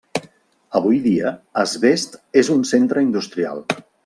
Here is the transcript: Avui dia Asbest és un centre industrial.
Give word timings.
Avui 0.79 0.97
dia 1.03 1.33
Asbest 1.65 2.19
és 2.43 2.51
un 2.57 2.65
centre 2.71 3.05
industrial. 3.11 3.67